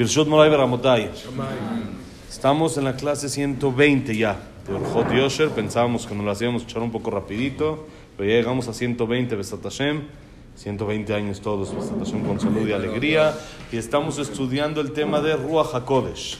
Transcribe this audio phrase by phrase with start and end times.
[0.00, 1.10] Birshot Moray Beramotai.
[2.26, 4.34] Estamos en la clase 120 ya
[4.66, 5.50] de Orjot Yosher.
[5.50, 7.86] Pensábamos que nos lo hacíamos echar un poco rapidito,
[8.16, 10.04] pero ya llegamos a 120 Besat Hashem.
[10.56, 13.34] 120 años todos, Besat Hashem, con salud y alegría.
[13.70, 16.38] Y estamos estudiando el tema de Ruach HaKodesh.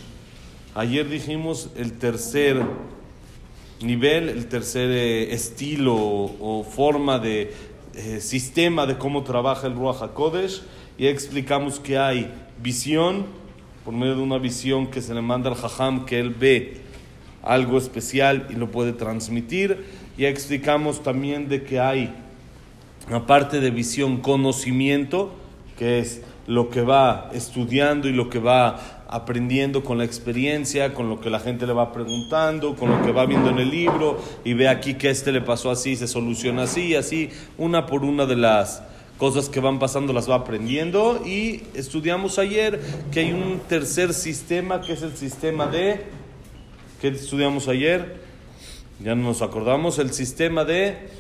[0.75, 2.63] Ayer dijimos el tercer
[3.83, 7.53] nivel, el tercer eh, estilo o forma de
[7.95, 10.63] eh, sistema de cómo trabaja el Ruach HaKodesh.
[10.97, 12.33] Ya explicamos que hay
[12.63, 13.27] visión,
[13.85, 16.81] por medio de una visión que se le manda al Jajam, que él ve
[17.43, 19.85] algo especial y lo puede transmitir.
[20.19, 22.13] Ya explicamos también de que hay,
[23.11, 25.33] aparte de visión, conocimiento,
[25.79, 31.09] que es lo que va estudiando y lo que va aprendiendo con la experiencia, con
[31.09, 34.21] lo que la gente le va preguntando, con lo que va viendo en el libro
[34.45, 38.27] y ve aquí que este le pasó así, se soluciona así, así, una por una
[38.27, 38.83] de las
[39.21, 42.81] cosas que van pasando las va aprendiendo y estudiamos ayer
[43.13, 46.07] que hay un tercer sistema que es el sistema de
[47.03, 48.23] ¿qué estudiamos ayer?
[48.99, 51.11] Ya no nos acordamos, el sistema de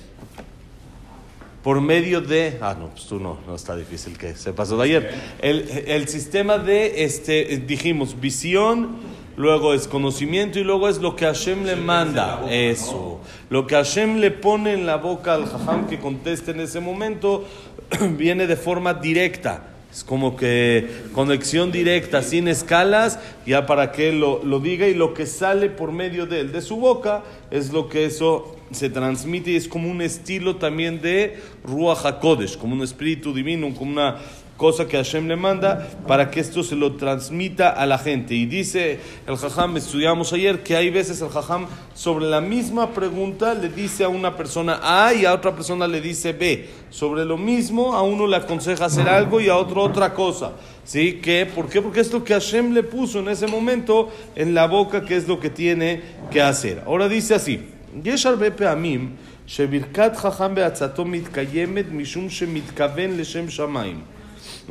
[1.62, 4.84] por medio de ah no, pues tú no, no está difícil que se pasó de
[4.84, 5.15] ayer.
[5.43, 8.97] El, el sistema de este dijimos visión
[9.41, 12.45] luego es conocimiento y luego es lo que Hashem le manda.
[12.51, 13.21] Eso.
[13.49, 17.45] Lo que Hashem le pone en la boca al jajam que conteste en ese momento
[18.19, 19.67] viene de forma directa.
[19.91, 25.15] Es como que conexión directa, sin escalas, ya para que lo, lo diga y lo
[25.15, 29.51] que sale por medio de él, de su boca, es lo que eso se transmite
[29.51, 34.19] y es como un estilo también de Ruach HaKodesh, como un espíritu divino, como una
[34.59, 38.34] cosa que Hashem le manda para que esto se lo transmita a la gente.
[38.34, 43.54] Y dice el Jajam, estudiamos ayer, que hay veces el Jajam sobre la misma pregunta
[43.54, 46.70] le dice a una persona A y a otra persona le dice B.
[46.90, 50.54] Sobre lo mismo a uno le aconseja hacer algo y a otro otra cosa.
[50.86, 51.20] ¿Sí?
[51.22, 51.45] ¿Qué?
[51.45, 51.81] ¿Por qué?
[51.81, 55.28] Porque es lo que Hashem le puso en ese momento en la boca, que es
[55.28, 56.84] lo que tiene que hacer.
[56.86, 57.59] Ahora dice así,
[58.04, 59.16] יש הרבה פעמים
[59.48, 64.02] שברכת חכם בעצתו מתקיימת משום שמתכוון לשם שמיים.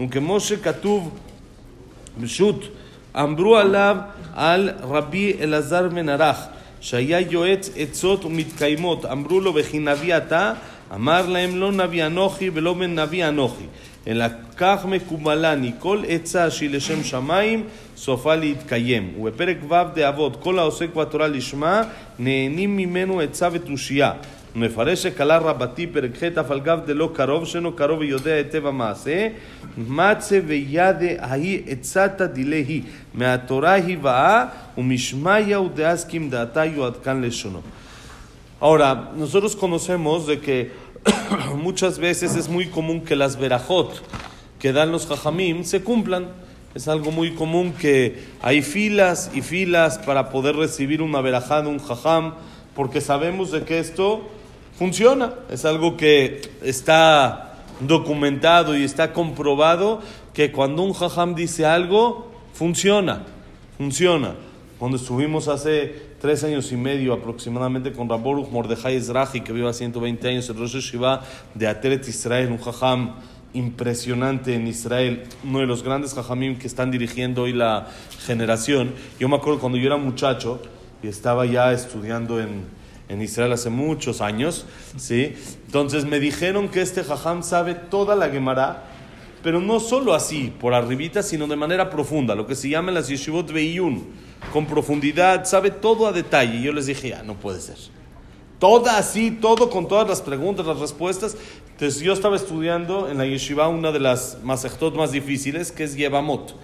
[0.04, 1.20] וכמו שכתוב
[2.22, 2.66] פשוט,
[3.16, 3.98] אמרו עליו
[4.36, 6.38] על רבי אלעזר בן ערך,
[6.82, 10.54] שהיה יועץ עצות ומתקיימות, אמרו לו וכי נביא אתה?
[10.96, 13.66] אמר להם לא נביא אנוכי ולא בן נביא אנוכי,
[14.08, 14.26] אלא
[14.58, 17.64] כך מקובלני, כל עצה שהיא לשם שמיים,
[17.98, 19.14] סופה להתקיים.
[19.20, 21.82] ובפרק ו' דאבות, כל העוסק בתורה לשמה,
[22.20, 24.12] נהנים ממנו עצה ותושייה.
[24.57, 29.29] ומפרש שקלה רבתי פרק ח' אף על גב דלא קרוב שאינו קרוב ויודע היטב המעשה
[29.79, 32.83] מצה וידה ההיא עצתא דילהי
[33.15, 34.45] מהתורה היא באה
[34.79, 37.61] ומשמיא דאסקים דעתה יועד כאן לשונו.
[38.61, 40.71] Ahora, nosotros conocemos de que
[41.57, 43.91] muchas veces es muy común que las verajot
[44.65, 46.29] que dan los jajamim se cumplan.
[46.75, 51.69] Es algo muy común que hay filas y filas para poder recibir una verajá de
[51.69, 52.33] un jajam,
[52.75, 54.23] porque sabemos de que esto
[54.80, 55.34] funciona.
[55.52, 60.00] Es algo que está documentado y está comprobado
[60.34, 63.26] que cuando un jajam dice algo, funciona,
[63.78, 64.36] funciona.
[64.80, 69.74] Cuando estuvimos hace tres años y medio aproximadamente con Raboruch Mordejai Ezrahi, que vive a
[69.74, 71.24] 120 años, el Rosh Shiva
[71.54, 73.16] de Ateret Israel, un jajam
[73.52, 77.88] impresionante en Israel, uno de los grandes jajamim que están dirigiendo hoy la
[78.26, 78.94] generación.
[79.20, 80.62] Yo me acuerdo cuando yo era muchacho
[81.04, 82.79] y estaba ya estudiando en,
[83.10, 84.66] en Israel hace muchos años,
[84.96, 85.34] ¿sí?
[85.66, 88.86] Entonces me dijeron que este jajam sabe toda la Gemara,
[89.44, 93.08] pero no solo así, por arribita, sino de manera profunda, lo que se llama las
[93.08, 94.06] yeshivot beiyun,
[94.54, 96.58] con profundidad, sabe todo a detalle.
[96.58, 97.78] Y yo les dije, ya, no puede ser.
[98.60, 101.38] Toda así, todo con todas las preguntas, las respuestas.
[101.72, 105.96] Entonces yo estaba estudiando en la yeshiva una de las masechtot más difíciles, que es
[105.96, 106.56] Yevamot.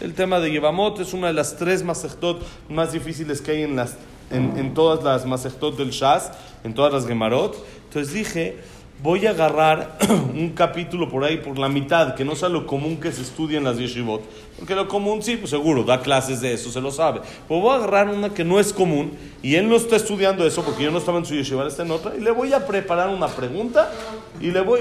[0.00, 3.76] El tema de Yevamot es una de las tres masechtot más difíciles que hay en,
[3.76, 3.96] las,
[4.30, 6.32] en, en todas las masechtot del Shas,
[6.64, 7.56] en todas las Gemarot.
[7.84, 8.58] Entonces dije,
[9.02, 9.98] voy a agarrar
[10.34, 13.58] un capítulo por ahí, por la mitad, que no sea lo común que se estudia
[13.58, 14.22] en las yeshivot.
[14.58, 17.20] Porque lo común, sí, pues seguro, da clases de eso, se lo sabe.
[17.48, 19.12] Pero voy a agarrar una que no es común,
[19.42, 21.90] y él no está estudiando eso, porque yo no estaba en su yeshiva, está en
[21.90, 23.90] otra, y le voy a preparar una pregunta,
[24.40, 24.80] y le voy,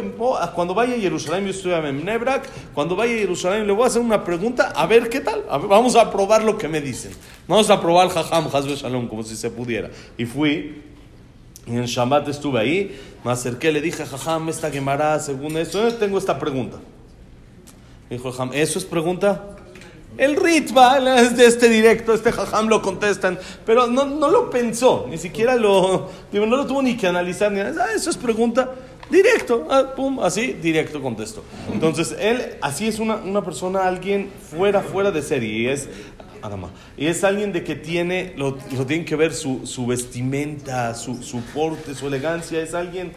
[0.53, 3.87] cuando vaya a Jerusalén, yo estoy en Nebrak, cuando vaya a Jerusalén, le voy a
[3.87, 7.11] hacer una pregunta, a ver qué tal, ver, vamos a probar lo que me dicen.
[7.47, 9.89] Vamos a probar jajam, hazbe shalom, como si se pudiera.
[10.17, 10.92] Y fui,
[11.65, 16.17] y en Shabbat estuve ahí, me acerqué, le dije, Jajam, esta Gemara, según eso, tengo
[16.17, 16.77] esta pregunta.
[18.09, 19.53] Dijo, Jajam, ¿eso es pregunta?
[20.17, 20.81] El ritmo
[21.17, 25.55] es de este directo, este Jajam lo contestan, pero no, no lo pensó, ni siquiera
[25.55, 27.85] lo, no lo tuvo ni que analizar, ni nada.
[27.85, 28.69] Ah, eso es pregunta.
[29.09, 31.43] Directo, ah, pum, así, directo contesto.
[31.71, 35.53] Entonces, él, así es una, una persona, alguien fuera, fuera de serie.
[35.59, 35.89] Y es,
[36.97, 41.23] y es alguien de que tiene, lo, lo tiene que ver su, su vestimenta, su,
[41.23, 42.61] su, porte, su elegancia.
[42.61, 43.13] Es alguien,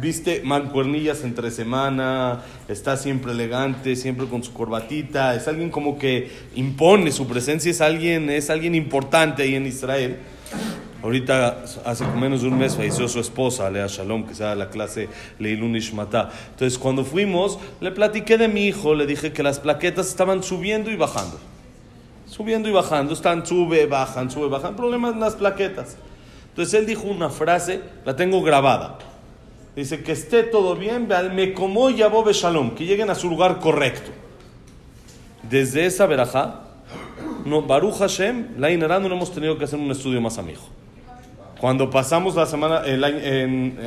[0.00, 5.36] viste, mancuernillas entre semana, está siempre elegante, siempre con su corbatita.
[5.36, 10.16] Es alguien como que impone su presencia, es alguien, es alguien importante ahí en Israel.
[11.00, 15.08] Ahorita, hace menos de un mes, falleció su esposa, Lea Shalom, que sea la clase
[15.38, 16.30] Leilun Ishmata.
[16.50, 20.90] Entonces, cuando fuimos, le platiqué de mi hijo, le dije que las plaquetas estaban subiendo
[20.90, 21.38] y bajando.
[22.34, 24.74] Subiendo y bajando, están sube, bajan, sube, bajan.
[24.74, 25.96] Problemas en las plaquetas.
[26.48, 28.98] Entonces, él dijo una frase, la tengo grabada.
[29.76, 34.10] Dice que esté todo bien, me como Yabobe Shalom, que lleguen a su lugar correcto.
[35.48, 36.62] Desde esa verajá,
[37.44, 40.54] no, Baruch Hashem, la Inarán, no hemos tenido que hacer un estudio más a mi
[40.54, 40.66] hijo.
[41.60, 42.82] Cuando pasamos la semana,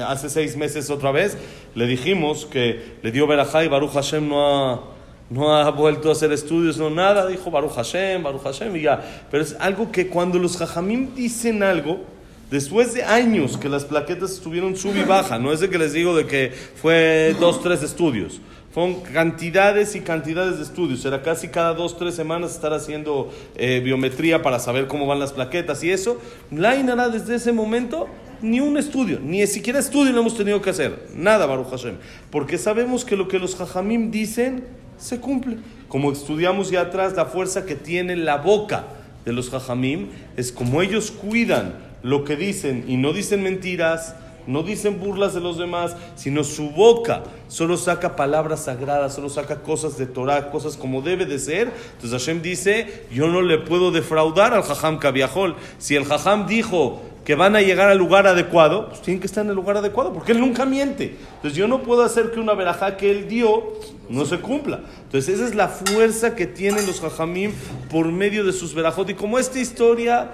[0.08, 1.38] hace seis meses otra vez,
[1.76, 4.97] le dijimos que le dio Berajá y Baruch Hashem no ha,
[5.30, 9.26] no ha vuelto a hacer estudios, no nada, dijo Baruch Hashem, Baruch Hashem y ya.
[9.30, 12.02] Pero es algo que cuando los Jajamim dicen algo,
[12.50, 15.94] después de años que las plaquetas estuvieron sub y baja, no es de que les
[15.94, 18.40] digo de que fue dos, tres estudios.
[18.74, 21.04] Son cantidades y cantidades de estudios.
[21.04, 25.34] Era casi cada dos, tres semanas estar haciendo eh, biometría para saber cómo van las
[25.34, 26.22] plaquetas y eso.
[26.52, 28.08] La Inara desde ese momento
[28.40, 31.08] ni un estudio, ni siquiera estudio no hemos tenido que hacer.
[31.16, 31.96] Nada, Baruch Hashem.
[32.30, 34.64] Porque sabemos que lo que los Jajamim dicen
[34.98, 35.58] se cumple.
[35.88, 38.86] Como estudiamos ya atrás, la fuerza que tiene la boca
[39.26, 44.16] de los Jajamim es como ellos cuidan lo que dicen y no dicen mentiras
[44.48, 49.62] no dicen burlas de los demás, sino su boca solo saca palabras sagradas, solo saca
[49.62, 51.72] cosas de Torah, cosas como debe de ser.
[51.96, 55.56] Entonces Hashem dice, yo no le puedo defraudar al Jajam Kabiahol.
[55.78, 59.44] Si el Jajam dijo que van a llegar al lugar adecuado, pues tienen que estar
[59.44, 61.18] en el lugar adecuado, porque él nunca miente.
[61.36, 63.74] Entonces yo no puedo hacer que una verajá que él dio
[64.08, 64.80] no se cumpla.
[65.04, 67.52] Entonces esa es la fuerza que tienen los Jajamim
[67.92, 69.10] por medio de sus verajot.
[69.10, 70.32] Y como esta historia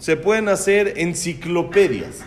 [0.00, 2.24] se pueden hacer enciclopedias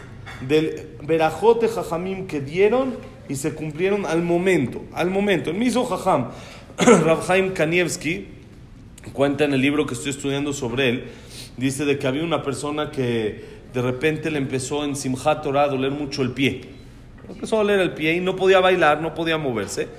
[0.48, 2.96] del verajote jajamim que dieron
[3.28, 4.82] y se cumplieron al momento.
[4.94, 5.50] Al momento.
[5.50, 6.30] El mismo jajam,
[6.78, 8.28] Rabhaim Kanievski,
[9.12, 11.04] cuenta en el libro que estoy estudiando sobre él,
[11.58, 15.68] dice de que había una persona que de repente le empezó en Simchat Torah a
[15.68, 16.62] doler mucho el pie.
[17.28, 19.90] Empezó a doler el pie y no podía bailar, no podía moverse.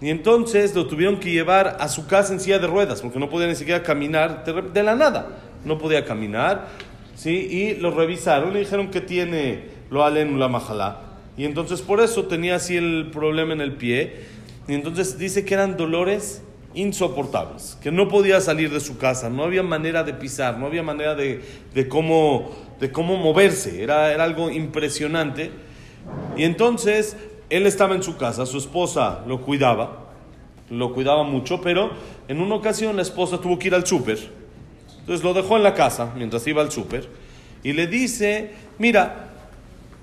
[0.00, 3.28] Y entonces lo tuvieron que llevar a su casa en silla de ruedas, porque no
[3.28, 5.28] podía ni siquiera caminar de la nada.
[5.66, 6.68] No podía caminar.
[7.14, 7.48] ¿sí?
[7.50, 11.02] Y lo revisaron, le dijeron que tiene lo alen la majalá.
[11.36, 14.24] Y entonces por eso tenía así el problema en el pie.
[14.68, 16.42] Y entonces dice que eran dolores
[16.74, 20.82] insoportables, que no podía salir de su casa, no había manera de pisar, no había
[20.82, 21.42] manera de,
[21.74, 25.50] de cómo, de cómo moverse, era, era algo impresionante.
[26.36, 27.16] Y entonces
[27.50, 30.08] él estaba en su casa, su esposa lo cuidaba,
[30.70, 31.90] lo cuidaba mucho, pero
[32.28, 34.42] en una ocasión la esposa tuvo que ir al súper
[35.02, 37.08] entonces lo dejó en la casa mientras iba al súper
[37.64, 39.30] y le dice, mira,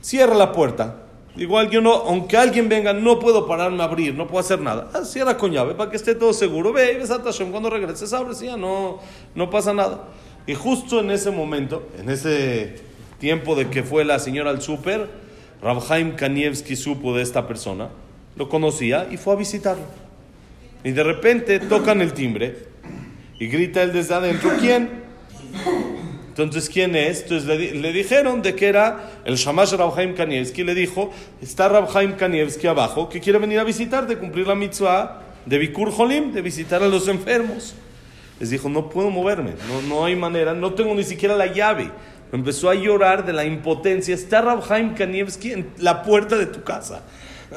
[0.02, 1.04] cierra la puerta.
[1.36, 4.90] Igual yo no, aunque alguien venga, no puedo pararme a abrir, no puedo hacer nada.
[4.94, 6.74] Ah, cierra con llave para que esté todo seguro.
[6.74, 9.00] Ve, ves a Tashem, cuando regreses abres y ya no,
[9.36, 10.10] no pasa nada.
[10.48, 12.80] Y justo en ese momento, en ese
[13.20, 15.08] tiempo de que fue la señora al súper,
[15.62, 17.90] Rabhaim Kanievski supo de esta persona,
[18.36, 19.84] lo conocía y fue a visitarlo.
[20.84, 22.68] Y de repente tocan el timbre
[23.40, 24.90] y grita él desde adentro, ¿quién?
[26.44, 27.24] Entonces, ¿quién es?
[27.24, 30.64] Entonces le, dijeron de que era el Shamash Rabhaim Kanievski.
[30.64, 35.22] Le dijo, está Rabhaim Kanievski abajo, que quiere venir a visitar, de cumplir la mitzvah
[35.46, 37.76] de Bikur Holim, de visitar a los enfermos.
[38.40, 41.92] Les dijo, no puedo moverme, no, no hay manera, no tengo ni siquiera la llave.
[42.32, 44.14] Empezó a llorar de la impotencia.
[44.14, 47.02] Está Rabhaim Kanievski en la puerta de tu casa.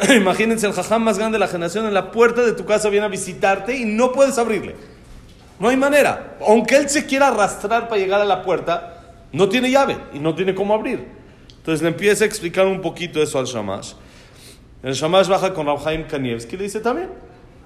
[0.16, 3.06] Imagínense el jajam más grande de la generación en la puerta de tu casa viene
[3.06, 4.74] a visitarte y no puedes abrirle.
[5.58, 6.36] No hay manera.
[6.46, 10.34] Aunque él se quiera arrastrar para llegar a la puerta, no tiene llave y no
[10.34, 11.06] tiene cómo abrir.
[11.56, 13.92] Entonces le empieza a explicar un poquito eso al Shamash.
[14.82, 17.10] El Shamash baja con Rabhaim Kanievski y le dice también,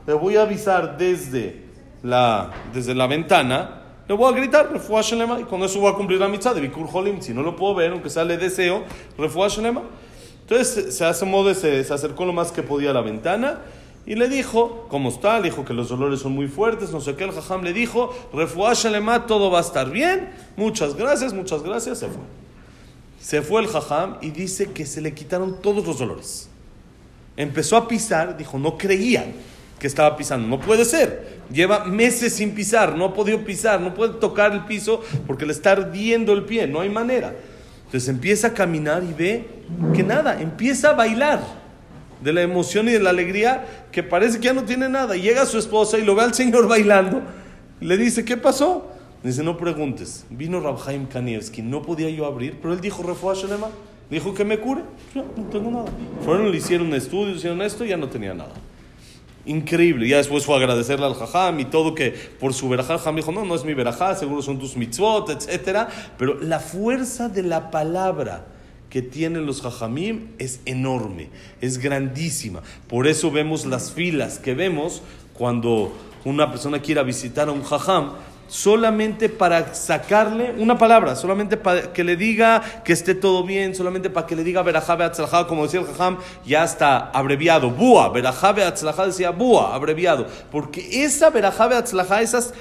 [0.07, 1.64] le voy a avisar desde
[2.02, 5.02] la, desde la ventana, le voy a gritar, refuah
[5.40, 7.21] y con eso voy a cumplir la mitzvah de Bikur Holim.
[7.23, 8.85] Si no lo puedo ver, aunque sea le deseo,
[9.19, 13.61] refuah Entonces se hace modo, se, se acercó lo más que podía a la ventana
[14.06, 15.38] y le dijo, ¿cómo está?
[15.40, 17.25] Le dijo que los dolores son muy fuertes, no sé qué.
[17.25, 20.30] El jajam le dijo, refuashalema, todo va a estar bien.
[20.56, 21.98] Muchas gracias, muchas gracias.
[21.98, 22.22] Se fue.
[23.20, 26.48] Se fue el jajam y dice que se le quitaron todos los dolores.
[27.36, 29.32] Empezó a pisar, dijo, no creían
[29.80, 30.46] que estaba pisando.
[30.46, 31.40] No puede ser.
[31.52, 35.52] Lleva meses sin pisar, no ha podido pisar, no puede tocar el piso porque le
[35.52, 37.34] está ardiendo el pie, no hay manera.
[37.86, 39.48] Entonces empieza a caminar y ve
[39.94, 41.65] que nada, empieza a bailar
[42.20, 45.16] de la emoción y de la alegría que parece que ya no tiene nada.
[45.16, 47.23] Llega su esposa y lo ve al Señor bailando.
[47.80, 48.90] Le dice, ¿qué pasó?
[49.23, 50.25] Dice, no preguntes.
[50.30, 53.68] Vino Rabhaim Kanievski, no podía yo abrir, pero él dijo, Refuah Shelema,
[54.11, 54.82] dijo que me cure.
[55.14, 55.87] Yo no tengo nada.
[56.25, 58.52] Fueron, le hicieron estudios, hicieron esto y ya no tenía nada.
[59.44, 60.08] Increíble.
[60.08, 63.32] Ya después fue a agradecerle al jajam y todo que por su verajá, jajam dijo,
[63.32, 65.88] no, no es mi verajá, seguro son tus mitzvot, etc.
[66.18, 68.44] Pero la fuerza de la palabra
[68.90, 71.28] que tienen los jajamim es enorme,
[71.61, 72.62] es grandísima.
[72.88, 75.02] Por eso vemos las filas que vemos
[75.35, 75.93] cuando
[76.25, 78.12] una persona quiera visitar a un jajam
[78.49, 84.11] solamente para sacarle una palabra, solamente para que le diga que esté todo bien, solamente
[84.11, 88.52] para que le diga Berajá Beatzlajá, como decía el Jajam, ya está abreviado, Búa, Berajá
[88.52, 92.55] Beatzlajá decía Búa, abreviado, porque esa Berajá Beatzlajá, esas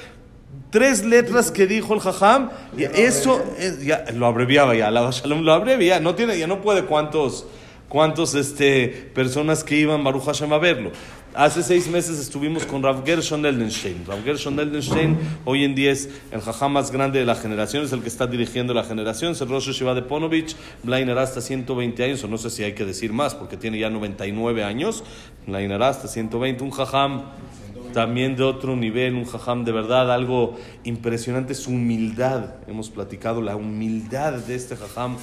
[0.75, 3.41] tres letras que dijo el Jajam, eso
[3.81, 7.45] ya, lo abreviaba ya, la Shalom lo abrevia, no tiene, ya no puede cuántos
[7.87, 10.91] cuántos este, personas que iban Baruch Hashem a verlo.
[11.33, 14.03] Hace seis meses estuvimos con Rav Gershon Eldenstein.
[14.05, 17.93] Rav Gershon Eldenstein hoy en día es el jajá más grande de la generación, es
[17.93, 22.03] el que está dirigiendo la generación, es el Rosh Shiva de Ponovich, Blainer hasta 120
[22.03, 25.05] años, o no sé si hay que decir más, porque tiene ya 99 años,
[25.47, 27.23] Blainer hasta 120, un jajam
[27.95, 32.55] también de otro nivel, un jajam de verdad, algo impresionante, su humildad.
[32.67, 35.15] Hemos platicado la humildad de este jajam.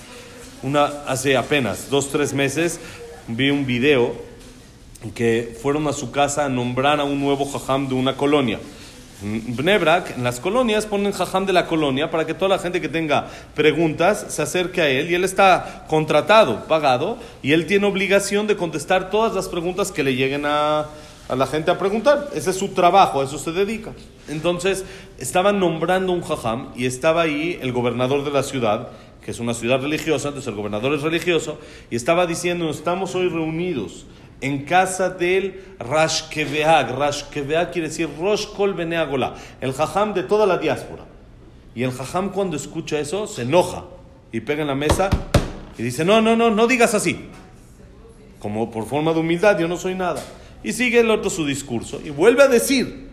[0.62, 2.80] Una, hace apenas dos, tres meses
[3.28, 4.14] vi un video
[5.14, 8.58] que fueron a su casa a nombrar a un nuevo jajam de una colonia.
[9.22, 12.88] Bnebrak, en las colonias ponen jajam de la colonia para que toda la gente que
[12.88, 18.46] tenga preguntas se acerque a él y él está contratado, pagado y él tiene obligación
[18.46, 20.86] de contestar todas las preguntas que le lleguen a,
[21.32, 22.28] a la gente a preguntar.
[22.34, 23.92] Ese es su trabajo, a eso se dedica.
[24.28, 24.84] Entonces,
[25.16, 28.90] estaban nombrando un jajam y estaba ahí el gobernador de la ciudad,
[29.24, 31.58] que es una ciudad religiosa, entonces el gobernador es religioso,
[31.90, 34.04] y estaba diciendo, estamos hoy reunidos
[34.42, 36.98] en casa del Rashkeveag.
[36.98, 41.06] Rashkeveag quiere decir Rosh Kol Beneagola, el jajam de toda la diáspora.
[41.74, 43.84] Y el jajam cuando escucha eso se enoja
[44.32, 45.08] y pega en la mesa
[45.78, 47.30] y dice, no, no, no, no digas así.
[48.38, 50.22] Como por forma de humildad, yo no soy nada.
[50.62, 53.08] Y sigue el otro su discurso y vuelve a decir,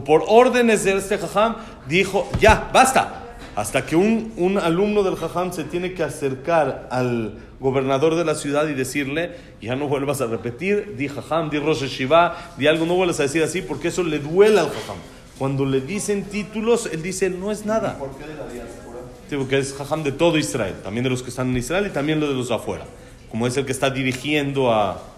[0.00, 1.56] por órdenes de este jajam,
[1.88, 3.18] dijo, ya, basta.
[3.54, 8.34] Hasta que un, un alumno del jajam se tiene que acercar al gobernador de la
[8.34, 12.86] ciudad y decirle, ya no vuelvas a repetir, di jajam, di Rosh Shiva, di algo,
[12.86, 14.96] no vuelvas a decir así, porque eso le duele al jajam.
[15.38, 17.98] Cuando le dicen títulos, él dice, no es nada.
[17.98, 19.00] ¿Por qué de la diáspora?
[19.28, 21.90] Sí, porque es jajam de todo Israel, también de los que están en Israel y
[21.90, 22.86] también de los de afuera.
[23.30, 25.11] Como es el que está dirigiendo a,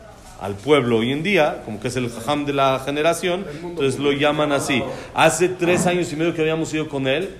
[0.44, 4.12] al pueblo hoy en día, como que es el jajam de la generación, entonces lo
[4.12, 4.82] llaman así.
[5.14, 7.30] Hace tres años y medio que habíamos ido con él,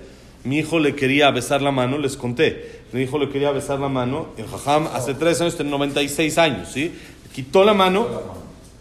[0.42, 2.80] mi hijo le quería besar la mano, les conté.
[2.92, 4.28] Mi hijo le quería besar la mano.
[4.38, 6.94] El jajam hace tres años, tiene 96 años, ¿sí?
[7.34, 8.06] Quitó la mano,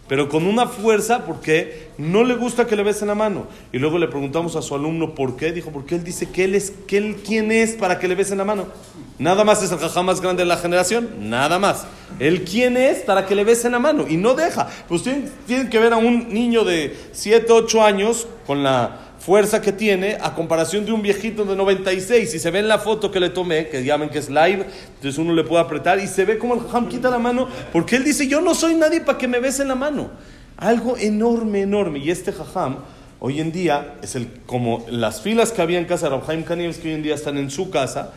[0.08, 3.46] pero con una fuerza porque no le gusta que le besen la mano.
[3.72, 5.52] Y luego le preguntamos a su alumno por qué.
[5.52, 8.38] Dijo, porque él dice que él es, que él quién es para que le besen
[8.38, 8.66] la mano.
[9.18, 11.86] Nada más es el jajam más grande de la generación, nada más.
[12.18, 14.68] Él quién es para que le besen la mano y no deja.
[14.88, 19.62] Pues tienen, tienen que ver a un niño de 7, 8 años con la fuerza
[19.62, 22.30] que tiene a comparación de un viejito de 96.
[22.30, 24.66] Si se ve en la foto que le tomé, que llamen que es live,
[24.96, 27.96] entonces uno le puede apretar y se ve como el jajam quita la mano, porque
[27.96, 30.10] él dice, yo no soy nadie para que me besen la mano.
[30.58, 32.00] Algo enorme, enorme.
[32.00, 32.76] Y este jajam,
[33.18, 36.88] hoy en día, es el, como las filas que había en casa de Rabhaim Kanievski,
[36.88, 38.12] hoy en día están en su casa.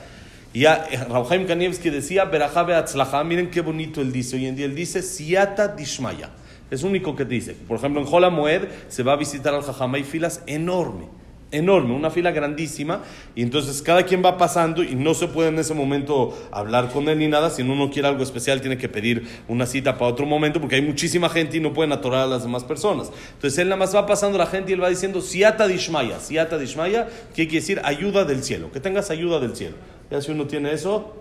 [0.58, 4.38] Y ya Rabhaim Kanievski decía, Berajabe Atzlaha, miren qué bonito él dice.
[4.38, 6.32] Hoy en día él dice, Siata Dishmaya.
[6.72, 7.54] Es único que dice.
[7.54, 9.94] Por ejemplo, en Hola Moed se va a visitar al Jajam.
[9.94, 11.10] Hay filas enorme,
[11.52, 13.04] enorme, una fila grandísima.
[13.36, 17.08] Y entonces cada quien va pasando y no se puede en ese momento hablar con
[17.08, 17.52] él ni nada.
[17.52, 20.82] Si uno quiere algo especial, tiene que pedir una cita para otro momento porque hay
[20.82, 23.12] muchísima gente y no pueden atorar a las demás personas.
[23.36, 26.20] Entonces él nada más va pasando la gente y él va diciendo Siata Dishmaya.
[26.20, 28.72] Siata Dishmaya, que quiere decir ayuda del cielo.
[28.72, 29.76] Que tengas ayuda del cielo.
[30.10, 31.14] Ya si uno tiene eso,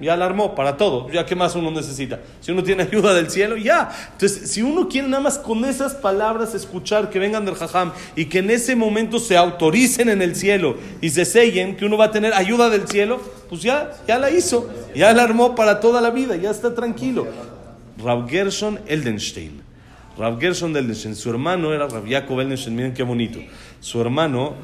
[0.00, 1.10] ya alarmó para todo.
[1.10, 2.20] Ya qué más uno necesita.
[2.40, 3.90] Si uno tiene ayuda del cielo, ya.
[4.12, 8.24] Entonces, si uno quiere nada más con esas palabras escuchar que vengan del jajam y
[8.24, 12.06] que en ese momento se autoricen en el cielo y se sellen que uno va
[12.06, 14.70] a tener ayuda del cielo, pues ya, ya la hizo.
[14.94, 16.36] Ya la armó para toda la vida.
[16.36, 17.26] Ya está tranquilo.
[18.02, 19.60] Rav Gershon Eldenstein.
[20.16, 21.14] Rav Gershon Eldenstein.
[21.14, 22.74] Su hermano era Rav Jacob Eldenstein.
[22.74, 23.38] Miren qué bonito.
[23.80, 24.54] Su hermano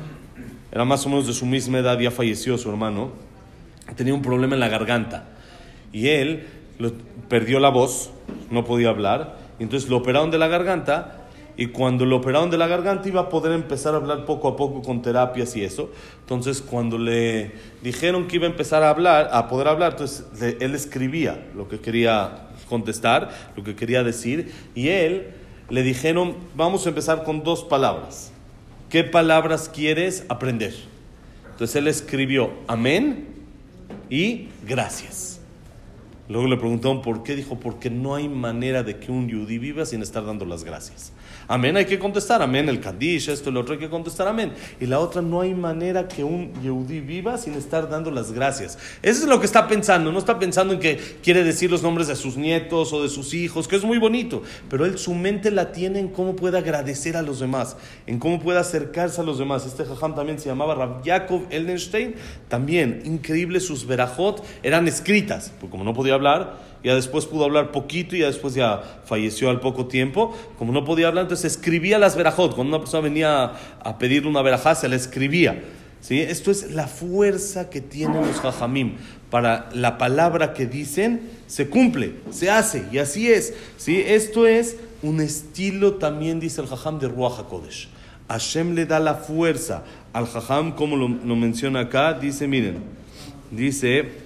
[0.72, 1.98] era más o menos de su misma edad.
[1.98, 3.25] Ya falleció su hermano
[3.94, 5.28] tenía un problema en la garganta.
[5.92, 6.46] Y él
[6.78, 6.92] lo-
[7.28, 8.10] perdió la voz,
[8.50, 9.36] no podía hablar.
[9.58, 11.22] Entonces lo operaron de la garganta
[11.56, 14.56] y cuando lo operaron de la garganta iba a poder empezar a hablar poco a
[14.56, 15.90] poco con terapias y eso.
[16.20, 17.52] Entonces, cuando le
[17.82, 20.26] dijeron que iba a empezar a hablar, a poder hablar, entonces
[20.60, 25.28] él escribía lo que quería contestar, lo que quería decir, y él
[25.70, 28.32] le dijeron, vamos a empezar con dos palabras.
[28.90, 30.74] ¿Qué palabras quieres aprender?
[31.52, 33.28] Entonces él escribió amén
[34.10, 35.35] y gracias.
[36.28, 39.86] Luego le preguntaron por qué, dijo, porque no hay manera de que un yudí viva
[39.86, 41.12] sin estar dando las gracias.
[41.48, 44.52] Amén, hay que contestar, amén, el Kadish, esto, el otro, hay que contestar, amén.
[44.80, 48.76] Y la otra, no hay manera que un yudí viva sin estar dando las gracias.
[49.00, 52.08] Eso es lo que está pensando, no está pensando en que quiere decir los nombres
[52.08, 55.52] de sus nietos o de sus hijos, que es muy bonito, pero él su mente
[55.52, 57.76] la tiene en cómo puede agradecer a los demás,
[58.08, 59.64] en cómo puede acercarse a los demás.
[59.64, 62.16] Este jajam también se llamaba Rav Yaakov Eldenstein,
[62.48, 67.72] también increíble, sus verajot eran escritas, porque como no podía hablar, ya después pudo hablar
[67.72, 70.36] poquito y ya después ya falleció al poco tiempo.
[70.58, 72.54] Como no podía hablar, entonces escribía las verajot.
[72.54, 75.62] Cuando una persona venía a pedir una verajá, se la escribía.
[76.00, 76.20] ¿Sí?
[76.20, 78.98] Esto es la fuerza que tienen los jajamim.
[79.30, 83.54] Para la palabra que dicen, se cumple, se hace, y así es.
[83.76, 84.00] ¿Sí?
[84.06, 87.88] Esto es un estilo también, dice el jajam de Ruach HaKodesh.
[88.28, 89.82] Hashem le da la fuerza
[90.12, 92.76] al jajam, como lo, lo menciona acá, dice, miren,
[93.50, 94.25] dice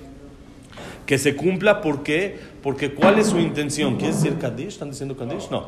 [1.10, 2.38] que se cumpla, ¿por qué?
[2.62, 3.96] Porque ¿cuál es su intención?
[3.96, 4.68] ¿Quiere decir Kaddish?
[4.68, 5.50] ¿Están diciendo Kaddish?
[5.50, 5.66] No.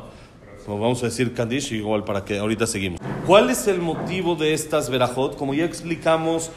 [0.65, 3.01] Pues vamos a decir Kaddish igual para que ahorita seguimos.
[3.27, 5.35] ¿Cuál es el motivo de estas verajot?
[5.35, 6.49] Como ya explicamos,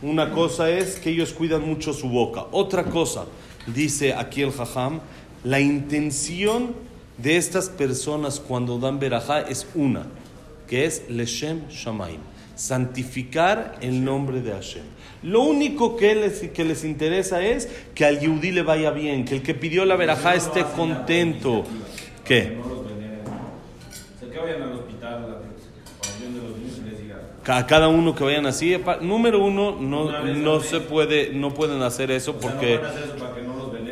[0.00, 2.46] una cosa es que ellos cuidan mucho su boca.
[2.50, 3.26] Otra cosa,
[3.66, 5.00] dice aquí el Jajam,
[5.44, 6.72] la intención
[7.18, 10.06] de estas personas cuando dan verajá es una,
[10.66, 12.20] que es Leshem Shamaim,
[12.60, 14.82] santificar el nombre de Hashem.
[15.22, 19.36] Lo único que les, que les interesa es que al Yehudí le vaya bien, que
[19.36, 21.64] el que pidió la verajá esté contento.
[22.22, 22.58] ¿Qué?
[27.46, 32.10] A cada uno que vayan así, número uno, no, no se puede, no pueden hacer
[32.10, 32.78] eso porque,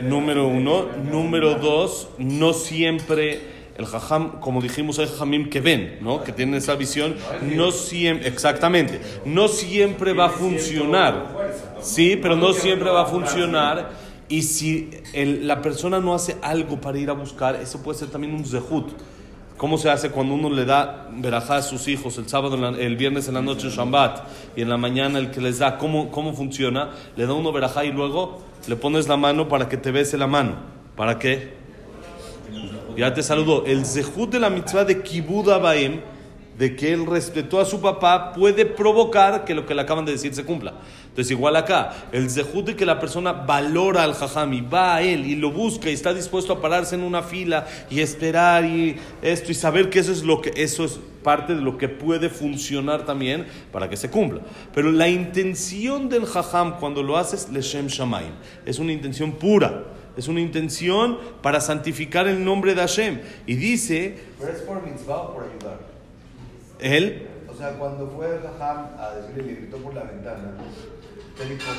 [0.02, 6.24] número uno, número dos, no siempre el jajam, como dijimos, hay jajamim que ven, ¿no?
[6.24, 7.14] que tienen esa visión,
[7.54, 14.08] no siempre, exactamente, no siempre va a funcionar, sí, pero no siempre va a funcionar.
[14.28, 18.34] Y si la persona no hace algo para ir a buscar, eso puede ser también
[18.34, 18.90] un zehut.
[19.56, 23.26] ¿Cómo se hace cuando uno le da verajá a sus hijos el sábado, el viernes
[23.28, 24.20] en la noche Shambat
[24.54, 25.78] y en la mañana el que les da?
[25.78, 26.90] ¿Cómo, cómo funciona?
[27.16, 30.26] Le da uno verajá y luego le pones la mano para que te bese la
[30.26, 30.56] mano.
[30.94, 31.54] ¿Para qué?
[32.98, 33.64] Ya te saludó.
[33.64, 36.00] El zehut de la mitzvah de Kibud Abaim,
[36.58, 40.10] de que él respetó a su papá, puede provocar que lo que le acaban de
[40.10, 40.74] decir se cumpla.
[41.04, 45.02] Entonces, igual acá, el zehut de que la persona valora al jajam y va a
[45.02, 48.96] él y lo busca y está dispuesto a pararse en una fila y esperar y
[49.22, 52.28] esto y saber que eso es lo que eso es parte de lo que puede
[52.28, 54.40] funcionar también para que se cumpla.
[54.74, 58.32] Pero la intención del jajam cuando lo haces leshem shamaim
[58.66, 59.84] es una intención pura
[60.18, 63.20] es una intención para santificar el nombre de Hashem.
[63.46, 64.18] Y dice...
[64.40, 65.78] ¿Pero es por mitzvah o por ayudar?
[66.80, 67.28] Él...
[67.48, 70.54] O sea, cuando fue Jajam a decirle, le gritó por la ventana,
[71.40, 71.70] él dijo...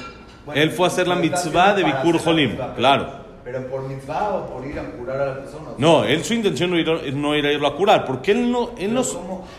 [0.45, 3.28] Bueno, él fue a hacer la mitzvah de Bikur Jolim, claro.
[3.51, 5.69] ¿Pero por mitzvah o por ir a curar a la persona?
[5.79, 8.93] No, él su intención no era, no era irlo a curar, porque él no, él
[8.93, 9.01] no,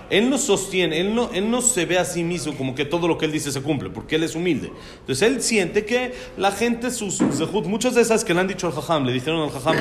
[0.09, 3.09] él no sostiene, él no, él no se ve a sí mismo como que todo
[3.09, 4.71] lo que él dice se cumple, porque él es humilde.
[5.01, 8.69] Entonces él siente que la gente, sus zehut, muchas de esas que le han dicho
[8.69, 9.75] al jajam, le dijeron al jajam,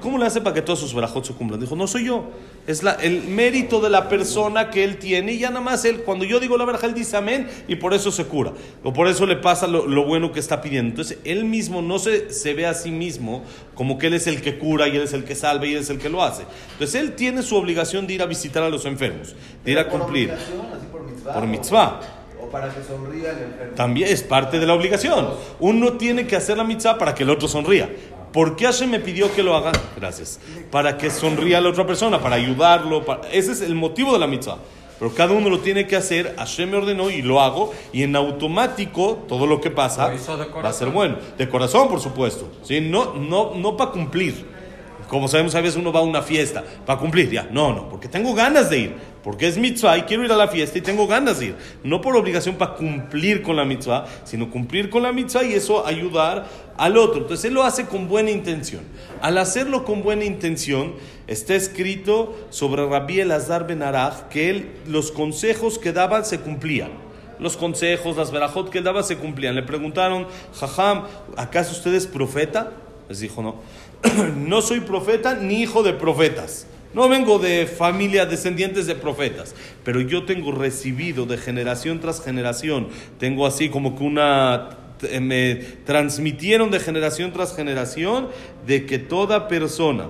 [0.00, 1.58] ¿cómo le hace para que todos sus verajot se cumplan?
[1.58, 2.26] Dijo, no soy yo,
[2.68, 6.02] es la, el mérito de la persona que él tiene y ya nada más él,
[6.02, 8.52] cuando yo digo la verajá, él dice amén y por eso se cura,
[8.84, 10.90] o por eso le pasa lo, lo bueno que está pidiendo.
[10.90, 13.23] Entonces él mismo no se, se ve a sí mismo
[13.74, 15.82] como que Él es el que cura y Él es el que salva y Él
[15.82, 16.44] es el que lo hace.
[16.72, 19.34] Entonces Él tiene su obligación de ir a visitar a los enfermos,
[19.64, 20.32] de ir a cumplir.
[21.24, 22.00] Por mitzvah.
[22.42, 23.74] O para que sonría el enfermo.
[23.74, 25.28] También es parte de la obligación.
[25.60, 27.88] Uno tiene que hacer la mitzvah para que el otro sonría.
[28.32, 29.70] ¿Por qué Hashem me pidió que lo haga?
[29.96, 30.40] Gracias.
[30.70, 33.04] Para que sonría a la otra persona, para ayudarlo.
[33.30, 34.58] Ese es el motivo de la mitzvah.
[34.98, 38.14] Pero cada uno lo tiene que hacer, Hashem me ordenó y lo hago, y en
[38.14, 40.12] automático todo lo que pasa
[40.64, 41.16] va a ser bueno.
[41.36, 42.48] De corazón, por supuesto.
[42.62, 42.80] ¿sí?
[42.80, 44.54] No, no, no para cumplir.
[45.08, 47.48] Como sabemos, a veces uno va a una fiesta para cumplir, ya.
[47.50, 48.94] No, no, porque tengo ganas de ir.
[49.22, 51.56] Porque es mitzvah y quiero ir a la fiesta y tengo ganas de ir.
[51.82, 55.86] No por obligación para cumplir con la mitzvah, sino cumplir con la mitzvah y eso
[55.86, 57.22] ayudar al otro.
[57.22, 58.82] Entonces él lo hace con buena intención.
[59.20, 60.94] Al hacerlo con buena intención,
[61.26, 66.90] está escrito sobre Rabbi Elazar Ben Araj que él, los consejos que daba se cumplían.
[67.38, 69.54] Los consejos, las verajot que él daba se cumplían.
[69.54, 71.04] Le preguntaron, Jajam,
[71.36, 72.72] ¿acaso usted es profeta?
[73.08, 73.56] Les dijo, no.
[74.36, 76.66] no soy profeta ni hijo de profetas.
[76.94, 82.86] No vengo de familia descendientes de profetas, pero yo tengo recibido de generación tras generación,
[83.18, 84.83] tengo así como que una
[85.20, 88.28] me transmitieron de generación tras generación
[88.66, 90.08] de que toda persona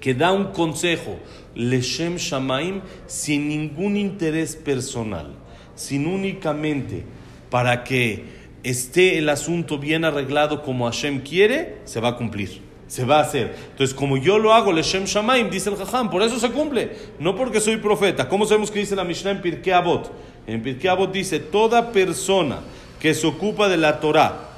[0.00, 1.18] que da un consejo,
[1.54, 5.34] Leshem Shamaim, sin ningún interés personal,
[5.74, 7.04] sin únicamente
[7.50, 8.24] para que
[8.62, 12.70] esté el asunto bien arreglado como Hashem quiere, se va a cumplir.
[12.86, 13.54] Se va a hacer.
[13.70, 16.90] Entonces, como yo lo hago, Leshem Shamaim, dice el Jajam, por eso se cumple.
[17.20, 18.28] No porque soy profeta.
[18.28, 20.10] ¿Cómo sabemos que dice la Mishnah en Pirkei Avot?
[20.48, 22.58] En Pirkei Avot dice, toda persona
[23.00, 24.48] que se ocupa de la Torah,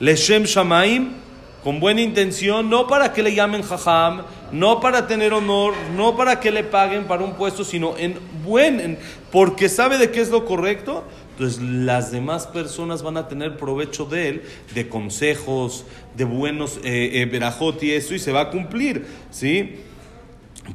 [0.00, 1.10] Leshem Shamaim,
[1.62, 6.38] con buena intención, no para que le llamen Jajam, no para tener honor, no para
[6.38, 8.98] que le paguen para un puesto, sino en buen, en-
[9.32, 11.04] porque sabe de qué es lo correcto.
[11.30, 14.42] Entonces las demás personas van a tener provecho de él,
[14.74, 15.84] de consejos,
[16.16, 19.76] de buenos eh, eh, y eso, y se va a cumplir, ¿sí?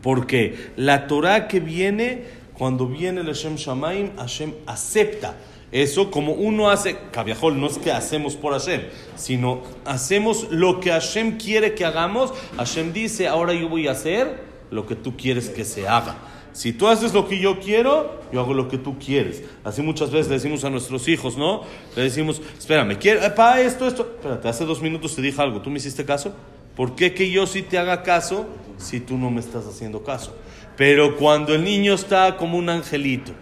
[0.01, 2.23] Porque la Torah que viene,
[2.57, 5.35] cuando viene el Hashem Shamaim, Hashem acepta.
[5.71, 8.81] Eso como uno hace, cabiajol, no es que hacemos por Hashem,
[9.15, 12.33] sino hacemos lo que Hashem quiere que hagamos.
[12.57, 16.17] Hashem dice, ahora yo voy a hacer lo que tú quieres que se haga.
[16.53, 19.43] Si tú haces lo que yo quiero, yo hago lo que tú quieres.
[19.63, 21.61] Así muchas veces le decimos a nuestros hijos, ¿no?
[21.95, 24.13] Le decimos, espérame, quiero, para esto, esto.
[24.15, 26.33] Espérate, hace dos minutos te dije algo, ¿tú me hiciste caso?
[26.75, 30.35] ¿Por qué que yo sí te haga caso si tú no me estás haciendo caso?
[30.75, 33.33] Pero cuando el niño está como un angelito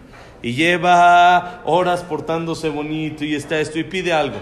[0.42, 4.36] y lleva horas portándose bonito y está esto y pide algo,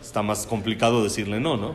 [0.00, 1.74] está más complicado decirle no, ¿no?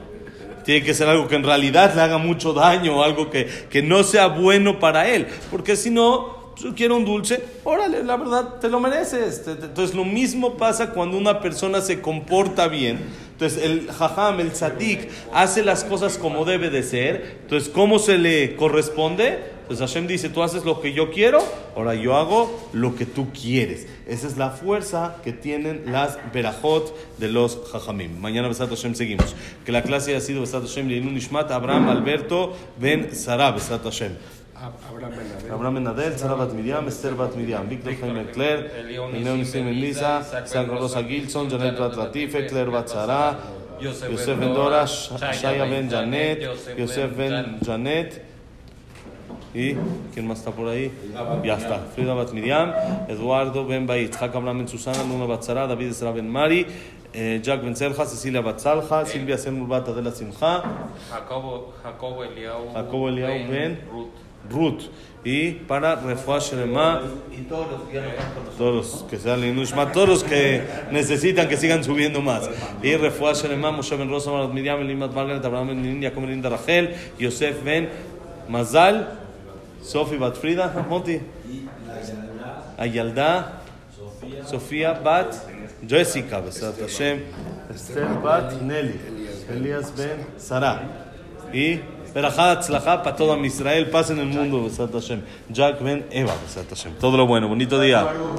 [0.63, 4.03] Tiene que ser algo que en realidad le haga mucho daño, algo que, que no
[4.03, 8.69] sea bueno para él, porque si no, yo quiero un dulce, órale, la verdad, te
[8.69, 9.43] lo mereces.
[9.47, 12.99] Entonces lo mismo pasa cuando una persona se comporta bien.
[13.33, 17.39] Entonces el jajam, el tzadik, hace las cosas como debe de ser.
[17.41, 19.54] Entonces, ¿cómo se le corresponde?
[19.67, 21.39] Pues Hashem dice, tú haces lo que yo quiero,
[21.75, 23.87] ahora yo hago lo que tú quieres.
[24.07, 28.19] Esa es la fuerza que tienen las berajot de los jajamim.
[28.19, 29.35] Mañana, Besat Hashem, seguimos.
[29.65, 34.15] Que la clase haya sido Besat Hashem, Leilun Ishmat, Abraham, Alberto, Ben, Besat Hashem.
[34.55, 39.11] Abraham Ben Abraham Ben Adel, Sara Bat Miriam, Esther Bat Miriam, Víctor Jaime Claire, León
[39.11, 43.37] Nisim Elisa, San Rosa Gilson, Janet Bat Latife, Claire Bat Sara,
[43.81, 46.41] Yosef Ben Dora, Shaya Ben Janet,
[46.77, 48.24] Yosef Ben Janet.
[49.55, 49.77] ¿Y
[50.13, 50.91] quién más está por ahí?
[51.43, 51.79] Ya está.
[51.95, 52.73] Frida Bat Miriam,
[53.07, 56.67] Eduardo Ben Bait, Jacob Abraham Ben Susana, Luna Bat Sara, David Esra Ben Mari,
[57.13, 60.61] eh, Jack Ben Serja, Cecilia Bat Salja, Silvia Senur Bat Adela Simcha,
[61.09, 64.09] Jacobo, Jacobo Eliau, Jacobo Eliau Ben Ruth.
[64.49, 64.83] Ruth.
[65.23, 68.01] Y para Refuah Shelema, Y todos los que
[68.57, 72.49] todos los que sean Linushma, todos los que necesitan que sigan subiendo más.
[72.83, 76.31] Y Refuah Shelema, Moshe Ben Rosa, Marat Miriam, Elimat Margaret, Abraham Ben Linin, Jacob Ben
[76.31, 77.89] Linda Rachel, Yosef Ben
[78.49, 79.24] Mazal,
[79.85, 81.21] Sofi Bat Frida, Moti,
[82.77, 83.61] Ayalda,
[84.45, 85.35] Sofía Bat
[85.87, 87.21] Jessica, Besat Hashem,
[87.69, 88.99] Esther Bat Nelly,
[89.49, 90.81] Elías Ben Sara.
[91.53, 91.79] Y
[92.13, 95.21] Berajá, Tzlajá para todo Israel, paz en el mundo, Besat Hashem.
[95.49, 96.93] Jack Ben Eva, Besat Hashem.
[96.99, 98.07] Todo lo bueno, bonito día.